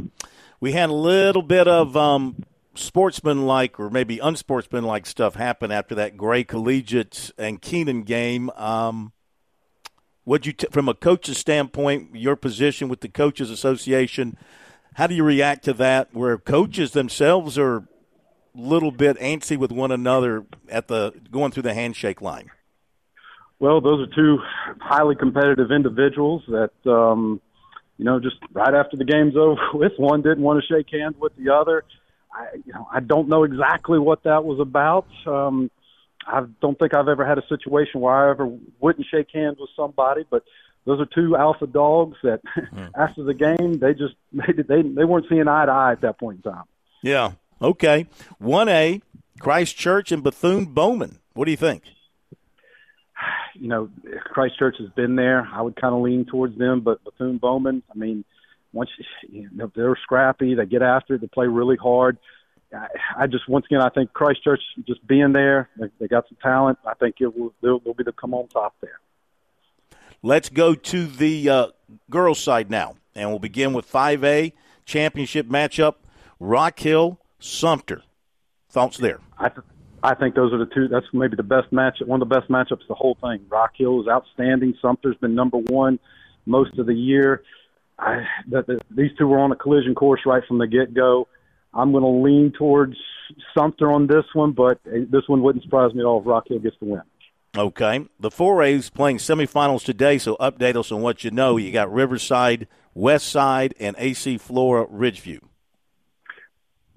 we 0.60 0.72
had 0.72 0.90
a 0.90 0.94
little 0.94 1.42
bit 1.42 1.68
of 1.68 1.96
um, 1.98 2.44
sportsmanlike 2.76 3.80
or 3.80 3.90
maybe 3.90 4.20
unsportsmanlike 4.20 5.06
stuff 5.06 5.36
happen 5.36 5.72
after 5.72 5.96
that 5.96 6.18
Gray 6.18 6.44
Collegiate 6.44 7.32
and 7.38 7.62
Keenan 7.62 8.04
game. 8.04 8.50
Um, 8.52 9.12
what 10.24 10.46
you 10.46 10.54
t- 10.54 10.68
from 10.72 10.90
a 10.90 10.94
coach's 10.94 11.38
standpoint, 11.38 12.16
your 12.16 12.36
position 12.36 12.90
with 12.90 13.02
the 13.02 13.10
coaches 13.10 13.50
association, 13.50 14.38
how 14.96 15.08
do 15.08 15.16
you 15.16 15.24
react 15.24 15.64
to 15.66 15.74
that? 15.74 16.14
Where 16.14 16.38
coaches 16.38 16.92
themselves 16.92 17.58
are 17.58 17.88
little 18.58 18.92
bit 18.92 19.18
antsy 19.20 19.58
with 19.58 19.72
one 19.72 19.92
another 19.92 20.46
at 20.70 20.88
the 20.88 21.14
going 21.32 21.52
through 21.52 21.64
the 21.64 21.74
handshake 21.74 22.22
line. 22.22 22.50
Well, 23.60 23.82
those 23.82 24.08
are 24.08 24.16
two 24.16 24.40
highly 24.80 25.16
competitive 25.16 25.72
individuals 25.72 26.44
that, 26.48 26.72
um, 26.86 27.42
you 27.98 28.06
know, 28.06 28.20
just 28.20 28.36
right 28.54 28.74
after 28.74 28.98
the 28.98 29.06
game's 29.06 29.36
over 29.38 29.60
with, 29.74 29.94
one 29.98 30.22
didn't 30.22 30.44
want 30.44 30.62
to 30.62 30.68
shake 30.68 30.88
hands 30.92 31.16
with 31.20 31.36
the 31.38 31.54
other. 31.54 31.84
I, 32.32 32.48
you 32.66 32.74
know, 32.74 32.88
I 32.92 33.00
don't 33.00 33.30
know 33.30 33.44
exactly 33.44 34.00
what 34.00 34.24
that 34.24 34.44
was 34.44 34.60
about. 34.60 35.08
Um, 35.26 35.72
I 36.26 36.44
don't 36.62 36.78
think 36.78 36.94
I've 36.94 37.08
ever 37.08 37.26
had 37.26 37.38
a 37.38 37.48
situation 37.48 38.02
where 38.02 38.14
I 38.14 38.30
ever 38.30 38.52
wouldn't 38.80 39.08
shake 39.10 39.30
hands 39.34 39.58
with 39.60 39.70
somebody, 39.76 40.26
but 40.30 40.44
those 40.86 41.00
are 41.00 41.06
two 41.06 41.36
alpha 41.36 41.68
dogs 41.68 42.18
that 42.24 42.42
mm. 42.58 42.92
after 42.96 43.24
the 43.24 43.34
game 43.34 43.80
they 43.80 43.94
just 43.94 44.16
they, 44.34 44.54
they 44.54 44.82
they 44.82 45.04
weren't 45.04 45.26
seeing 45.30 45.48
eye 45.48 45.66
to 45.66 45.72
eye 45.72 45.92
at 45.94 46.02
that 46.02 46.20
point 46.20 46.42
in 46.44 46.52
time. 46.52 46.64
Yeah. 47.02 47.32
Okay. 47.62 48.08
One 48.38 48.70
A, 48.70 49.02
Christchurch 49.40 50.12
and 50.12 50.24
Bethune 50.24 50.66
Bowman. 50.66 51.20
What 51.34 51.46
do 51.46 51.52
you 51.52 51.58
think? 51.58 51.84
You 53.60 53.70
know, 53.70 53.90
Christchurch 54.26 54.76
has 54.78 54.90
been 54.90 55.16
there. 55.16 55.50
I 55.52 55.64
would 55.64 55.76
kind 55.76 55.96
of 55.96 56.02
lean 56.02 56.26
towards 56.26 56.56
them, 56.60 56.82
but 56.82 57.04
Bethune 57.04 57.40
Bowman. 57.40 57.82
I 57.92 57.98
mean, 57.98 58.24
once 58.72 58.92
you 59.28 59.50
know, 59.52 59.72
they're 59.76 59.98
scrappy, 60.04 60.54
they 60.54 60.68
get 60.68 60.84
after 60.84 61.16
it, 61.16 61.22
they 61.22 61.28
play 61.28 61.48
really 61.48 61.76
hard. 61.76 62.20
I, 62.72 62.88
I 63.18 63.28
just 63.28 63.50
once 63.50 63.66
again 63.66 63.82
I 63.82 63.90
think 63.90 64.14
Christchurch 64.14 64.62
just 64.86 65.06
being 65.08 65.34
there, 65.34 65.70
they, 65.80 65.88
they 66.00 66.08
got 66.08 66.28
some 66.28 66.38
talent. 66.42 66.78
I 66.86 66.94
think 66.94 67.16
it 67.20 67.36
will 67.36 67.52
they'll, 67.64 67.80
they'll 67.80 67.96
be 67.96 68.04
the 68.04 68.12
come 68.12 68.36
on 68.36 68.48
top 68.48 68.76
there. 68.82 69.00
Let's 70.22 70.50
go 70.50 70.76
to 70.76 71.08
the 71.08 71.50
uh, 71.50 71.68
girls' 72.12 72.40
side 72.40 72.70
now, 72.70 72.96
and 73.16 73.30
we'll 73.30 73.40
begin 73.40 73.74
with 73.74 73.92
5A 73.92 74.54
championship 74.86 75.48
matchup: 75.48 75.96
Rock 76.40 76.80
Hill 76.80 77.20
Sumter. 77.40 78.04
Thoughts 78.70 78.98
there? 78.98 79.20
I 79.38 79.50
th- 79.50 79.66
I 80.04 80.14
think 80.14 80.36
those 80.36 80.54
are 80.54 80.60
the 80.60 80.68
two. 80.68 80.88
That's 80.88 81.06
maybe 81.14 81.36
the 81.36 81.44
best 81.44 81.72
match, 81.72 82.00
one 82.06 82.22
of 82.22 82.30
the 82.30 82.36
best 82.36 82.50
matchups. 82.50 82.88
The 82.88 82.94
whole 82.94 83.18
thing. 83.22 83.46
Rock 83.50 83.72
Hill 83.76 84.02
is 84.02 84.08
outstanding. 84.08 84.76
Sumter's 84.82 85.18
been 85.18 85.36
number 85.36 85.58
one 85.58 86.00
most 86.46 86.78
of 86.78 86.86
the 86.86 86.94
year. 86.94 87.44
I, 88.00 88.26
that 88.50 88.68
the, 88.68 88.80
these 88.92 89.12
two 89.18 89.28
were 89.28 89.40
on 89.40 89.52
a 89.52 89.56
collision 89.56 89.96
course 89.96 90.22
right 90.26 90.44
from 90.48 90.60
the 90.60 90.68
get 90.68 90.94
go. 90.94 91.28
I'm 91.74 91.92
going 91.92 92.04
to 92.04 92.24
lean 92.24 92.54
towards 92.58 92.96
Sumter 93.56 93.92
on 93.92 94.08
this 94.08 94.26
one, 94.34 94.52
but 94.52 94.80
eh, 94.86 95.06
this 95.10 95.24
one 95.28 95.42
wouldn't 95.42 95.64
surprise 95.64 95.94
me 95.94 96.02
at 96.02 96.06
all 96.06 96.22
if 96.22 96.28
Rock 96.28 96.48
Hill 96.48 96.60
gets 96.60 96.76
the 96.80 96.86
win. 96.86 97.02
Okay. 97.56 98.06
The 98.20 98.30
4A's 98.30 98.90
playing 98.90 99.18
semifinals 99.18 99.84
today, 99.84 100.20
so 100.20 100.38
update 100.38 100.76
us 100.76 100.92
on 100.92 101.02
what 101.02 101.24
you 101.24 101.32
know. 101.32 101.58
You 101.58 101.72
got 101.72 101.92
Riverside, 101.92 102.68
West 102.94 103.28
Side, 103.28 103.74
and 103.80 103.96
AC 103.98 104.38
Flora 104.38 104.86
Ridgeview. 104.86 105.40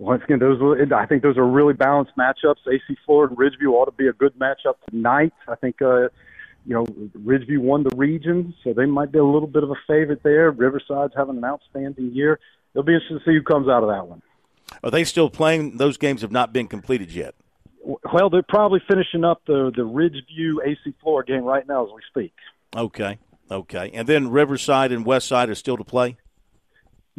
Once 0.00 0.22
again, 0.24 0.38
those 0.38 0.58
I 0.96 1.04
think 1.04 1.22
those 1.22 1.36
are 1.36 1.46
really 1.46 1.74
balanced 1.74 2.12
matchups. 2.16 2.66
AC 2.66 2.96
Flora 3.04 3.28
and 3.28 3.36
Ridgeview 3.36 3.68
ought 3.72 3.84
to 3.84 3.92
be 3.92 4.06
a 4.06 4.14
good 4.14 4.32
matchup 4.38 4.76
tonight. 4.88 5.34
I 5.46 5.56
think 5.56 5.82
uh, 5.82 6.08
you 6.64 6.74
know 6.74 6.86
Ridgeview 7.18 7.58
won 7.58 7.82
the 7.82 7.94
region, 7.94 8.54
so 8.64 8.72
they 8.72 8.86
might 8.86 9.12
be 9.12 9.18
a 9.18 9.24
little 9.24 9.46
bit 9.46 9.62
of 9.62 9.70
a 9.70 9.74
favorite 9.86 10.22
there. 10.22 10.52
Riverside's 10.52 11.12
having 11.14 11.36
an 11.36 11.44
outstanding 11.44 12.14
year. 12.14 12.40
It'll 12.72 12.82
be 12.82 12.94
interesting 12.94 13.18
to 13.18 13.24
see 13.26 13.34
who 13.34 13.42
comes 13.42 13.68
out 13.68 13.82
of 13.82 13.90
that 13.90 14.06
one. 14.06 14.22
Are 14.82 14.90
they 14.90 15.04
still 15.04 15.28
playing? 15.28 15.76
Those 15.76 15.98
games 15.98 16.22
have 16.22 16.32
not 16.32 16.50
been 16.50 16.66
completed 16.66 17.12
yet. 17.12 17.34
Well, 17.84 18.30
they're 18.30 18.42
probably 18.42 18.80
finishing 18.88 19.22
up 19.22 19.42
the 19.46 19.70
the 19.76 19.82
Ridgeview 19.82 20.66
AC 20.66 20.94
Flora 21.02 21.26
game 21.26 21.44
right 21.44 21.68
now 21.68 21.84
as 21.84 21.90
we 21.94 22.00
speak. 22.08 22.32
Okay, 22.74 23.18
okay, 23.50 23.90
and 23.92 24.08
then 24.08 24.30
Riverside 24.30 24.92
and 24.92 25.04
Westside 25.04 25.50
are 25.50 25.54
still 25.54 25.76
to 25.76 25.84
play. 25.84 26.16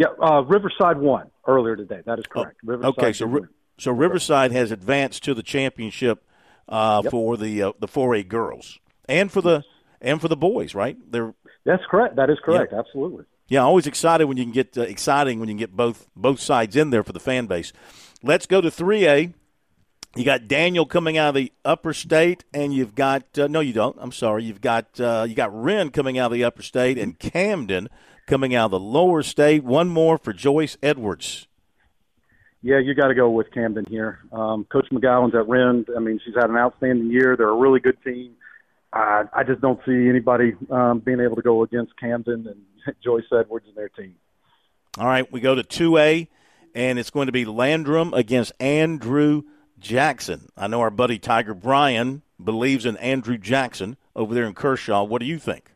Yeah, 0.02 0.08
uh, 0.20 0.42
Riverside 0.42 0.98
won 0.98 1.30
earlier 1.48 1.76
today. 1.76 2.02
That 2.04 2.18
is 2.18 2.26
correct. 2.28 2.58
Oh, 2.68 2.90
okay, 2.90 3.14
so 3.14 3.46
so 3.78 3.92
Riverside 3.92 4.52
has 4.52 4.72
advanced 4.72 5.24
to 5.26 5.36
the 5.36 5.44
championship 5.44 6.24
uh, 6.68 7.02
yep. 7.04 7.12
for 7.12 7.38
the 7.38 7.62
uh, 7.62 7.74
the 7.80 7.88
4A 7.88 8.28
girls 8.28 8.80
and 9.08 9.32
for 9.32 9.42
the 9.42 9.64
and 10.02 10.20
for 10.20 10.28
the 10.28 10.36
boys, 10.36 10.74
right? 10.74 10.98
They're 11.12 11.36
that's 11.66 11.84
correct. 11.88 12.16
That 12.16 12.32
is 12.32 12.40
correct. 12.44 12.74
Yeah. 12.74 12.80
Absolutely. 12.80 13.26
Yeah, 13.48 13.60
always 13.60 13.86
excited 13.86 14.26
when 14.26 14.38
you 14.38 14.44
can 14.44 14.54
get 14.54 14.76
uh, 14.76 14.82
exciting 14.82 15.40
when 15.40 15.50
you 15.50 15.54
can 15.54 15.60
get 15.60 15.76
both 15.76 16.08
both 16.16 16.40
sides 16.40 16.76
in 16.76 16.90
there 16.90 17.04
for 17.04 17.14
the 17.14 17.20
fan 17.20 17.46
base. 17.46 17.72
Let's 18.24 18.48
go 18.48 18.60
to 18.60 18.70
3A. 18.70 19.36
You 20.16 20.26
got 20.26 20.48
Daniel 20.48 20.88
coming 20.88 21.18
out 21.18 21.30
of 21.30 21.36
the 21.36 21.54
upper 21.64 21.94
state, 21.94 22.44
and 22.56 22.74
you've 22.74 22.96
got 22.96 23.38
uh, 23.38 23.46
no, 23.46 23.60
you 23.60 23.74
don't. 23.74 23.98
I'm 24.00 24.12
sorry. 24.12 24.46
You've 24.46 24.62
got 24.62 25.00
uh, 25.00 25.28
you 25.30 25.36
got 25.36 25.54
Wren 25.54 25.92
coming 25.92 26.18
out 26.18 26.32
of 26.32 26.32
the 26.32 26.44
upper 26.44 26.64
state, 26.64 26.98
and 26.98 27.20
Camden 27.20 27.88
coming 28.28 28.56
out 28.56 28.66
of 28.66 28.72
the 28.72 28.80
lower 28.80 29.24
state. 29.24 29.64
One 29.64 29.90
more 29.90 30.18
for 30.18 30.34
Joyce 30.34 30.78
Edwards. 30.82 31.48
Yeah, 32.64 32.80
you 32.80 32.94
got 32.94 33.08
to 33.08 33.16
go 33.16 33.30
with 33.30 33.52
Camden 33.52 33.86
here. 33.90 34.20
Um, 34.32 34.66
Coach 34.66 34.88
McGowan's 34.92 35.34
at 35.34 35.48
Wren. 35.48 35.86
I 35.96 36.00
mean, 36.00 36.20
she's 36.24 36.36
had 36.36 36.50
an 36.50 36.58
outstanding 36.58 37.10
year. 37.10 37.36
They're 37.36 37.50
a 37.50 37.56
really 37.56 37.80
good 37.80 37.98
team. 38.04 38.34
I, 38.94 39.24
I 39.34 39.44
just 39.44 39.62
don't 39.62 39.80
see 39.86 40.10
anybody 40.10 40.54
um, 40.70 41.00
being 41.00 41.22
able 41.22 41.38
to 41.38 41.42
go 41.42 41.64
against 41.64 41.98
Camden 41.98 42.48
and 42.48 42.96
Joyce 43.04 43.24
Edwards 43.32 43.66
and 43.68 43.76
their 43.76 43.90
team. 43.90 44.16
All 44.98 45.08
right, 45.08 45.32
we 45.32 45.40
go 45.40 45.56
to 45.56 45.64
2A, 45.64 46.28
and 46.76 47.00
it's 47.00 47.10
going 47.10 47.28
to 47.28 47.32
be 47.32 47.46
Landrum 47.46 48.14
against 48.14 48.52
Andrew 48.60 49.44
Jackson. 49.80 50.50
I 50.56 50.68
know 50.68 50.82
our 50.82 50.90
buddy 50.92 51.18
Tiger 51.18 51.54
Bryan 51.54 52.22
believes 52.44 52.86
in 52.86 52.98
Andrew 52.98 53.38
Jackson 53.38 53.98
over 54.16 54.34
there 54.34 54.46
in 54.46 54.54
Kershaw. 54.54 55.04
What 55.04 55.20
do 55.20 55.26
you 55.26 55.40
think? 55.40 55.71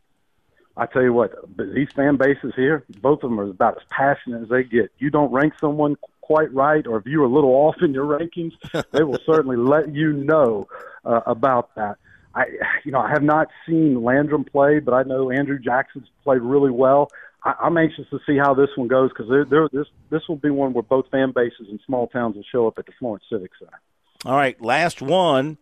I 0.77 0.85
tell 0.87 1.03
you 1.03 1.13
what, 1.13 1.33
these 1.57 1.87
fan 1.95 2.17
bases 2.17 2.53
here, 2.55 2.83
both 3.01 3.23
of 3.23 3.29
them 3.29 3.39
are 3.39 3.49
about 3.49 3.77
as 3.77 3.83
passionate 3.89 4.43
as 4.43 4.49
they 4.49 4.63
get. 4.63 4.91
You 4.97 5.09
don't 5.09 5.31
rank 5.31 5.53
someone 5.59 5.95
quite 6.21 6.53
right, 6.53 6.85
or 6.85 6.97
if 6.97 7.05
you're 7.05 7.23
a 7.23 7.29
little 7.29 7.49
off 7.67 7.75
in 7.81 7.93
your 7.93 8.05
rankings, 8.05 8.53
they 8.91 9.03
will 9.03 9.19
certainly 9.25 9.57
let 9.57 9.93
you 9.93 10.11
know 10.11 10.67
uh, 11.05 11.21
about 11.25 11.73
that. 11.75 11.97
I, 12.33 12.45
you 12.83 12.91
know, 12.91 12.99
I 12.99 13.09
have 13.09 13.23
not 13.23 13.47
seen 13.65 14.03
Landrum 14.03 14.43
play, 14.43 14.79
but 14.79 14.93
I 14.93 15.03
know 15.03 15.31
Andrew 15.31 15.57
Jackson's 15.57 16.07
played 16.23 16.41
really 16.41 16.71
well. 16.71 17.09
I, 17.43 17.53
I'm 17.61 17.77
anxious 17.77 18.05
to 18.09 18.19
see 18.27 18.37
how 18.37 18.53
this 18.53 18.69
one 18.75 18.89
goes 18.89 19.11
because 19.15 19.47
this 19.71 19.87
this 20.09 20.21
will 20.27 20.35
be 20.35 20.49
one 20.49 20.73
where 20.73 20.83
both 20.83 21.09
fan 21.09 21.31
bases 21.31 21.67
and 21.69 21.79
small 21.85 22.07
towns 22.07 22.35
will 22.35 22.43
show 22.51 22.67
up 22.67 22.77
at 22.77 22.87
the 22.87 22.91
Florence 22.99 23.23
Civic 23.29 23.51
Center. 23.57 23.79
All 24.25 24.35
right, 24.35 24.61
last 24.61 25.01
one. 25.01 25.57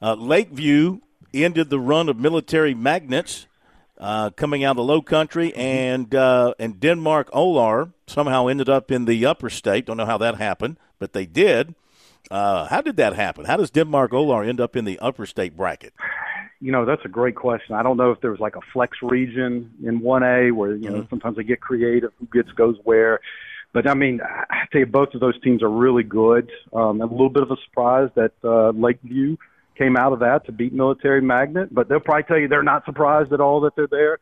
Uh, 0.00 0.14
Lakeview 0.14 1.00
ended 1.34 1.68
the 1.68 1.80
run 1.80 2.08
of 2.08 2.18
military 2.18 2.72
magnets 2.72 3.46
uh, 3.98 4.30
coming 4.30 4.64
out 4.64 4.72
of 4.72 4.76
the 4.76 4.84
Low 4.84 5.02
Country, 5.02 5.54
and 5.54 6.14
uh, 6.14 6.54
and 6.58 6.80
Denmark 6.80 7.30
Olar 7.32 7.92
somehow 8.06 8.46
ended 8.46 8.68
up 8.68 8.90
in 8.90 9.04
the 9.04 9.26
upper 9.26 9.50
state. 9.50 9.86
Don't 9.86 9.96
know 9.96 10.06
how 10.06 10.18
that 10.18 10.36
happened, 10.36 10.76
but 10.98 11.12
they 11.12 11.26
did. 11.26 11.74
Uh, 12.30 12.66
how 12.66 12.80
did 12.80 12.96
that 12.96 13.14
happen? 13.14 13.44
How 13.44 13.56
does 13.56 13.70
Denmark 13.70 14.12
Olar 14.12 14.46
end 14.46 14.60
up 14.60 14.76
in 14.76 14.84
the 14.84 14.98
upper 14.98 15.26
state 15.26 15.56
bracket? 15.56 15.92
You 16.60 16.72
know, 16.72 16.84
that's 16.84 17.04
a 17.04 17.08
great 17.08 17.36
question. 17.36 17.74
I 17.74 17.82
don't 17.82 17.96
know 17.96 18.10
if 18.10 18.20
there 18.20 18.30
was 18.30 18.40
like 18.40 18.56
a 18.56 18.60
flex 18.72 18.98
region 19.02 19.72
in 19.84 20.00
1A 20.00 20.52
where, 20.52 20.74
you 20.74 20.90
know, 20.90 21.00
mm-hmm. 21.00 21.10
sometimes 21.10 21.36
they 21.36 21.44
get 21.44 21.60
creative, 21.60 22.12
who 22.18 22.26
gets 22.32 22.50
goes 22.52 22.76
where. 22.84 23.20
But 23.72 23.86
I 23.86 23.94
mean, 23.94 24.20
I 24.22 24.64
tell 24.72 24.80
you, 24.80 24.86
both 24.86 25.12
of 25.14 25.20
those 25.20 25.38
teams 25.42 25.62
are 25.62 25.68
really 25.68 26.02
good. 26.02 26.50
Um, 26.72 27.00
a 27.00 27.06
little 27.06 27.28
bit 27.28 27.42
of 27.42 27.50
a 27.50 27.56
surprise 27.66 28.08
that 28.14 28.32
uh, 28.42 28.70
Lakeview 28.70 29.36
came 29.76 29.96
out 29.96 30.12
of 30.12 30.20
that 30.20 30.46
to 30.46 30.52
beat 30.52 30.72
Military 30.72 31.20
Magnet, 31.20 31.72
but 31.72 31.88
they'll 31.88 32.00
probably 32.00 32.24
tell 32.24 32.38
you 32.38 32.48
they're 32.48 32.62
not 32.62 32.84
surprised 32.84 33.32
at 33.32 33.40
all 33.40 33.60
that 33.62 33.76
they're 33.76 33.86
there. 33.86 34.18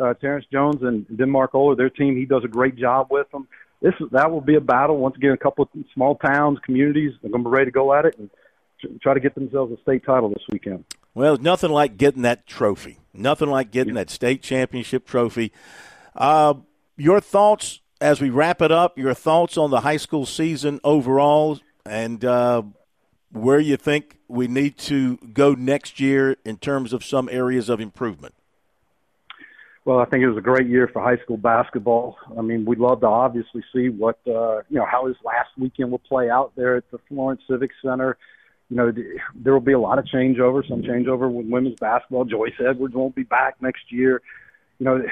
Uh, 0.00 0.14
Terrence 0.14 0.46
Jones 0.52 0.82
and 0.82 1.06
Denmark 1.16 1.52
Olar, 1.52 1.76
their 1.76 1.90
team, 1.90 2.16
he 2.16 2.24
does 2.24 2.44
a 2.44 2.48
great 2.48 2.76
job 2.76 3.08
with 3.10 3.30
them. 3.30 3.48
This 3.80 3.94
that 4.12 4.30
will 4.30 4.40
be 4.40 4.56
a 4.56 4.60
battle. 4.60 4.96
Once 4.96 5.16
again, 5.16 5.32
a 5.32 5.36
couple 5.36 5.62
of 5.64 5.84
small 5.94 6.16
towns, 6.16 6.58
communities, 6.64 7.12
are 7.24 7.28
going 7.28 7.44
to 7.44 7.50
be 7.50 7.52
ready 7.52 7.66
to 7.66 7.70
go 7.70 7.92
at 7.94 8.04
it 8.04 8.16
and 8.18 8.30
try 9.00 9.14
to 9.14 9.20
get 9.20 9.34
themselves 9.34 9.72
a 9.72 9.80
state 9.82 10.04
title 10.04 10.28
this 10.28 10.42
weekend. 10.50 10.84
Well, 11.14 11.36
nothing 11.36 11.70
like 11.70 11.96
getting 11.96 12.22
that 12.22 12.46
trophy. 12.46 12.98
Nothing 13.12 13.50
like 13.50 13.70
getting 13.70 13.94
yeah. 13.94 14.02
that 14.02 14.10
state 14.10 14.42
championship 14.42 15.06
trophy. 15.06 15.52
Uh, 16.14 16.54
your 16.96 17.20
thoughts 17.20 17.80
as 18.00 18.20
we 18.20 18.30
wrap 18.30 18.62
it 18.62 18.70
up, 18.70 18.98
your 18.98 19.14
thoughts 19.14 19.56
on 19.56 19.70
the 19.70 19.80
high 19.80 19.96
school 19.96 20.26
season 20.26 20.80
overall, 20.84 21.58
and 21.84 22.24
uh, 22.24 22.62
where 23.32 23.60
you 23.60 23.76
think 23.76 24.16
we 24.28 24.48
need 24.48 24.78
to 24.78 25.16
go 25.32 25.52
next 25.52 26.00
year 26.00 26.36
in 26.44 26.56
terms 26.56 26.92
of 26.92 27.04
some 27.04 27.28
areas 27.30 27.68
of 27.68 27.80
improvement. 27.80 28.34
Well, 29.84 30.00
I 30.00 30.04
think 30.04 30.22
it 30.22 30.28
was 30.28 30.36
a 30.36 30.42
great 30.42 30.66
year 30.66 30.88
for 30.88 31.02
high 31.02 31.16
school 31.22 31.38
basketball. 31.38 32.18
I 32.36 32.42
mean, 32.42 32.66
we'd 32.66 32.78
love 32.78 33.00
to 33.00 33.06
obviously 33.06 33.64
see 33.72 33.88
what 33.88 34.18
uh, 34.26 34.58
you 34.68 34.76
know 34.78 34.84
how 34.84 35.06
his 35.06 35.16
last 35.24 35.48
weekend 35.56 35.90
will 35.90 35.98
play 35.98 36.28
out 36.28 36.52
there 36.56 36.76
at 36.76 36.90
the 36.90 36.98
Florence 37.08 37.40
Civic 37.48 37.70
Center. 37.82 38.18
You 38.68 38.76
know, 38.76 38.92
there 39.34 39.54
will 39.54 39.60
be 39.60 39.72
a 39.72 39.78
lot 39.78 39.98
of 39.98 40.04
changeover, 40.04 40.66
some 40.68 40.82
changeover 40.82 41.32
with 41.32 41.46
women's 41.46 41.78
basketball. 41.80 42.26
Joyce 42.26 42.52
Edwards 42.60 42.94
won't 42.94 43.14
be 43.14 43.22
back 43.22 43.56
next 43.62 43.90
year 43.90 44.20
you 44.78 44.84
know, 44.84 45.02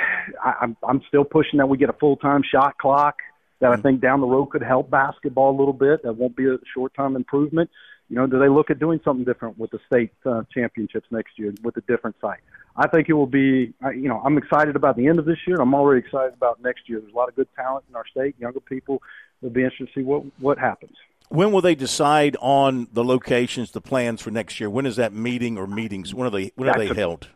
I, 0.43 0.55
I'm 0.61 0.77
I'm 0.87 1.03
still 1.09 1.25
pushing 1.25 1.59
that 1.59 1.69
we 1.69 1.79
get 1.79 1.91
a 1.91 1.95
full 1.95 2.17
time 2.17 2.43
shot 2.43 2.79
clock 2.79 3.17
that 3.61 3.73
I 3.73 3.77
think 3.77 4.01
down 4.01 4.21
the 4.21 4.27
road 4.27 4.47
could 4.47 4.63
help 4.63 4.91
basketball 4.91 5.51
a 5.51 5.59
little 5.59 5.73
bit. 5.73 6.03
That 6.03 6.13
won't 6.13 6.37
be 6.37 6.47
a 6.47 6.59
short 6.75 6.95
term 6.95 7.17
improvement. 7.17 7.71
You 8.09 8.17
know, 8.17 8.27
do 8.27 8.39
they 8.39 8.49
look 8.49 8.71
at 8.71 8.79
doing 8.79 9.01
something 9.05 9.25
different 9.25 9.59
with 9.59 9.73
the 9.73 9.81
state 9.87 10.13
uh, 10.25 10.43
championships 10.53 11.07
next 11.11 11.39
year 11.39 11.53
with 11.63 11.77
a 11.77 11.81
different 11.83 12.17
site? 12.21 12.41
I 12.77 12.87
think 12.89 13.09
it 13.09 13.15
will 13.15 13.27
be. 13.27 13.75
You 13.83 14.09
know, 14.09 14.21
I'm 14.25 14.39
excited 14.39 14.77
about 14.77 14.97
the 14.97 15.09
end 15.09 15.19
of 15.19 15.25
this 15.25 15.39
year. 15.47 15.57
I'm 15.61 15.75
already 15.75 16.07
excited 16.07 16.35
about 16.35 16.63
next 16.63 16.89
year. 16.89 17.01
There's 17.01 17.13
a 17.13 17.17
lot 17.17 17.29
of 17.29 17.35
good 17.35 17.49
talent 17.57 17.85
in 17.89 17.97
our 17.97 18.07
state, 18.07 18.37
younger 18.39 18.61
people. 18.61 19.03
It'll 19.43 19.53
be 19.53 19.63
interesting 19.63 19.89
to 19.89 19.93
see 19.93 20.05
what 20.05 20.25
what 20.39 20.59
happens. 20.59 20.97
When 21.29 21.51
will 21.51 21.61
they 21.61 21.75
decide 21.75 22.37
on 22.41 22.87
the 22.93 23.03
locations, 23.03 23.73
the 23.73 23.81
plans 23.81 24.21
for 24.23 24.31
next 24.31 24.61
year? 24.61 24.71
When 24.71 24.87
is 24.87 24.97
that 24.97 25.13
meeting 25.13 25.59
or 25.59 25.67
meetings? 25.67 26.15
When 26.15 26.27
are 26.27 26.31
they? 26.31 26.53
When 26.55 26.67
That's 26.67 26.77
are 26.77 26.85
they 26.85 26.91
a, 26.91 26.95
held? 26.95 27.29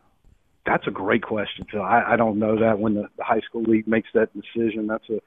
That's 0.65 0.87
a 0.87 0.91
great 0.91 1.23
question, 1.23 1.65
Phil. 1.69 1.81
I, 1.81 2.13
I 2.13 2.15
don't 2.15 2.39
know 2.39 2.57
that 2.59 2.79
when 2.79 2.93
the, 2.93 3.09
the 3.17 3.23
high 3.23 3.41
school 3.41 3.63
league 3.63 3.87
makes 3.87 4.09
that 4.13 4.29
decision. 4.33 4.87
That's 4.87 5.09
a 5.09 5.19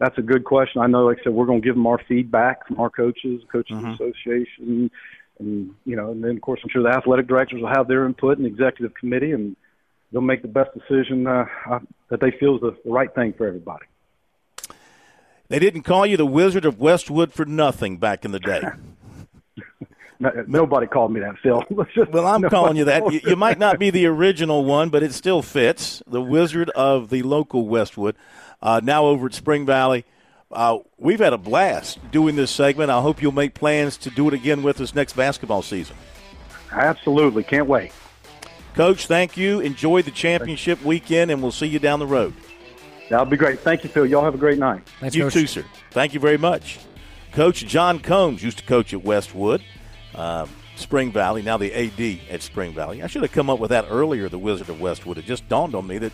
that's 0.00 0.16
a 0.16 0.22
good 0.22 0.44
question. 0.44 0.80
I 0.80 0.86
know, 0.86 1.04
like 1.04 1.18
I 1.20 1.24
said, 1.24 1.34
we're 1.34 1.46
going 1.46 1.60
to 1.60 1.64
give 1.64 1.76
them 1.76 1.86
our 1.86 2.00
feedback 2.08 2.66
from 2.66 2.80
our 2.80 2.90
coaches, 2.90 3.42
coaches 3.52 3.76
mm-hmm. 3.76 3.90
association, 3.92 4.90
and 5.38 5.74
you 5.84 5.94
know, 5.94 6.10
and 6.10 6.24
then 6.24 6.32
of 6.32 6.40
course 6.40 6.60
I'm 6.64 6.70
sure 6.70 6.82
the 6.82 6.88
athletic 6.88 7.28
directors 7.28 7.60
will 7.60 7.68
have 7.68 7.86
their 7.86 8.06
input 8.06 8.38
and 8.38 8.46
the 8.46 8.50
executive 8.50 8.94
committee, 8.94 9.32
and 9.32 9.54
they'll 10.10 10.22
make 10.22 10.42
the 10.42 10.48
best 10.48 10.70
decision 10.74 11.26
uh, 11.26 11.44
that 12.08 12.20
they 12.20 12.30
feel 12.32 12.56
is 12.56 12.62
the, 12.62 12.76
the 12.84 12.90
right 12.90 13.14
thing 13.14 13.34
for 13.34 13.46
everybody. 13.46 13.84
They 15.48 15.58
didn't 15.58 15.82
call 15.82 16.06
you 16.06 16.16
the 16.16 16.26
Wizard 16.26 16.64
of 16.64 16.80
Westwood 16.80 17.32
for 17.32 17.44
nothing 17.44 17.98
back 17.98 18.24
in 18.24 18.32
the 18.32 18.40
day. 18.40 18.62
Nobody 20.46 20.86
called 20.86 21.12
me 21.12 21.20
that, 21.20 21.38
Phil. 21.42 21.64
well, 22.12 22.26
I'm 22.26 22.42
calling 22.42 22.76
you 22.76 22.84
that. 22.84 23.10
You, 23.10 23.20
you, 23.24 23.36
might 23.36 23.58
not 23.58 23.78
be 23.78 23.90
the 23.90 24.06
original 24.06 24.64
one, 24.64 24.90
but 24.90 25.02
it 25.02 25.14
still 25.14 25.40
fits. 25.40 26.02
The 26.06 26.20
Wizard 26.20 26.68
of 26.70 27.08
the 27.08 27.22
local 27.22 27.66
Westwood, 27.66 28.16
uh, 28.62 28.80
now 28.82 29.06
over 29.06 29.26
at 29.26 29.34
Spring 29.34 29.66
Valley. 29.66 30.04
Uh, 30.50 30.78
we've 30.98 31.20
had 31.20 31.32
a 31.32 31.38
blast 31.38 31.98
doing 32.10 32.36
this 32.36 32.50
segment. 32.50 32.90
I 32.90 33.00
hope 33.00 33.22
you'll 33.22 33.32
make 33.32 33.54
plans 33.54 33.96
to 33.98 34.10
do 34.10 34.26
it 34.28 34.34
again 34.34 34.62
with 34.62 34.80
us 34.80 34.94
next 34.94 35.14
basketball 35.14 35.62
season. 35.62 35.96
Absolutely. 36.72 37.44
Can't 37.44 37.66
wait. 37.66 37.92
Coach, 38.74 39.06
thank 39.06 39.36
you. 39.36 39.60
Enjoy 39.60 40.02
the 40.02 40.10
championship 40.10 40.82
weekend, 40.84 41.30
and 41.30 41.42
we'll 41.42 41.52
see 41.52 41.66
you 41.66 41.78
down 41.78 41.98
the 41.98 42.06
road. 42.06 42.34
That'll 43.08 43.26
be 43.26 43.36
great. 43.36 43.60
Thank 43.60 43.82
you, 43.84 43.90
Phil. 43.90 44.06
Y'all 44.06 44.24
have 44.24 44.34
a 44.34 44.38
great 44.38 44.58
night. 44.58 44.82
Thanks, 45.00 45.16
you 45.16 45.24
Coach. 45.24 45.32
too, 45.32 45.46
sir. 45.46 45.64
Thank 45.90 46.14
you 46.14 46.20
very 46.20 46.38
much. 46.38 46.78
Coach 47.32 47.66
John 47.66 47.98
Combs 47.98 48.42
used 48.42 48.58
to 48.58 48.64
coach 48.64 48.92
at 48.92 49.04
Westwood 49.04 49.62
uh, 50.14 50.46
Spring 50.76 51.12
Valley, 51.12 51.42
now 51.42 51.56
the 51.56 51.72
AD 51.72 52.20
at 52.30 52.42
Spring 52.42 52.72
Valley. 52.72 53.02
I 53.02 53.06
should 53.06 53.22
have 53.22 53.32
come 53.32 53.50
up 53.50 53.58
with 53.58 53.70
that 53.70 53.86
earlier, 53.88 54.28
the 54.28 54.38
Wizard 54.38 54.68
of 54.68 54.80
Westwood. 54.80 55.18
It 55.18 55.26
just 55.26 55.48
dawned 55.48 55.74
on 55.74 55.86
me 55.86 55.98
that 55.98 56.12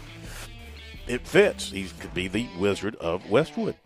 it 1.08 1.26
fits. 1.26 1.70
He 1.70 1.88
could 2.00 2.14
be 2.14 2.28
the 2.28 2.46
Wizard 2.58 2.96
of 2.96 3.28
Westwood. 3.30 3.76